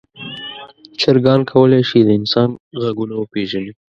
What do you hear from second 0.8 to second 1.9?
چرګان کولی